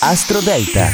[0.00, 0.88] Astro Delta.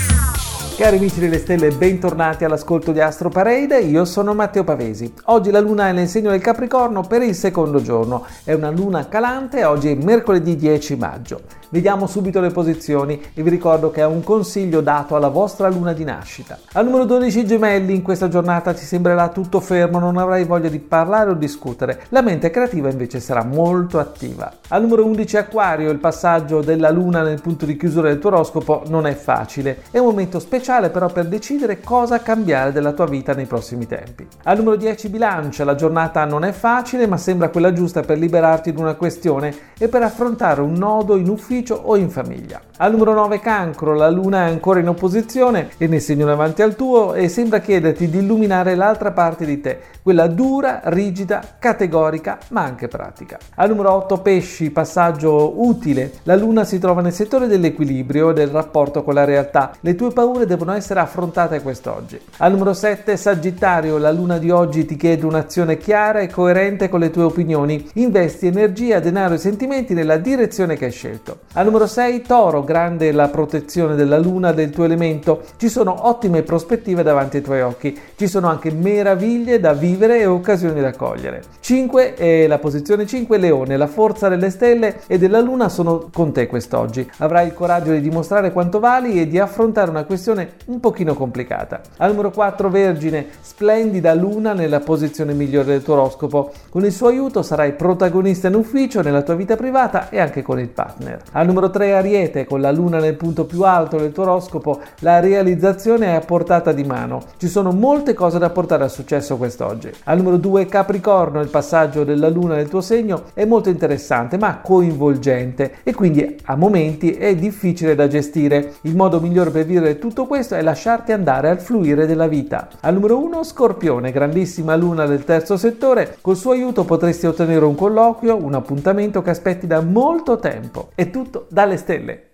[0.76, 5.12] Cari amici delle stelle, bentornati all'ascolto di Astro Parade, io sono Matteo Pavesi.
[5.24, 9.08] Oggi la luna è nel segno del Capricorno per il secondo giorno, è una luna
[9.08, 11.40] calante, oggi è mercoledì 10 maggio.
[11.72, 15.92] Vediamo subito le posizioni e vi ricordo che è un consiglio dato alla vostra luna
[15.92, 16.58] di nascita.
[16.72, 20.80] Al numero 12 gemelli, in questa giornata ti sembrerà tutto fermo, non avrai voglia di
[20.80, 24.52] parlare o discutere, la mente creativa invece sarà molto attiva.
[24.66, 28.82] Al numero 11 acquario, il passaggio della luna nel punto di chiusura del tuo oroscopo
[28.88, 33.32] non è facile, è un momento speciale però per decidere cosa cambiare della tua vita
[33.32, 34.26] nei prossimi tempi.
[34.42, 38.72] Al numero 10 bilancia, la giornata non è facile ma sembra quella giusta per liberarti
[38.72, 42.60] di una questione e per affrontare un nodo in ufficio ufficio o in famiglia.
[42.78, 46.76] Al numero 9 cancro, la luna è ancora in opposizione e ne segno davanti al
[46.76, 52.62] tuo e sembra chiederti di illuminare l'altra parte di te, quella dura, rigida, categorica ma
[52.62, 53.38] anche pratica.
[53.56, 58.48] Al numero 8 pesci, passaggio utile, la luna si trova nel settore dell'equilibrio e del
[58.48, 62.18] rapporto con la realtà, le tue paure devono essere affrontate quest'oggi.
[62.38, 67.00] Al numero 7 sagittario, la luna di oggi ti chiede un'azione chiara e coerente con
[67.00, 71.40] le tue opinioni, investi energia, denaro e sentimenti nella direzione che hai scelto.
[71.54, 76.42] Al numero 6 toro, grande la protezione della luna del tuo elemento, ci sono ottime
[76.42, 81.42] prospettive davanti ai tuoi occhi, ci sono anche meraviglie da vivere e occasioni da cogliere.
[81.58, 86.32] 5 è la posizione 5 leone, la forza delle stelle e della luna sono con
[86.32, 87.10] te quest'oggi.
[87.16, 91.80] Avrai il coraggio di dimostrare quanto vali e di affrontare una questione un pochino complicata.
[91.96, 96.52] Al numero 4 vergine, splendida luna nella posizione migliore del tuo oroscopo.
[96.70, 100.60] Con il suo aiuto sarai protagonista in ufficio, nella tua vita privata e anche con
[100.60, 101.20] il partner.
[101.40, 105.20] Al numero 3 Ariete, con la luna nel punto più alto del tuo oroscopo, la
[105.20, 107.22] realizzazione è a portata di mano.
[107.38, 109.90] Ci sono molte cose da portare a successo quest'oggi.
[110.04, 114.58] Al numero 2 Capricorno, il passaggio della luna nel tuo segno è molto interessante ma
[114.58, 118.74] coinvolgente e quindi a momenti è difficile da gestire.
[118.82, 122.68] Il modo migliore per vivere tutto questo è lasciarti andare al fluire della vita.
[122.80, 127.76] Al numero 1 Scorpione, grandissima luna del terzo settore, col suo aiuto potresti ottenere un
[127.76, 130.90] colloquio, un appuntamento che aspetti da molto tempo.
[130.94, 132.29] È tutto tutto dalle stelle.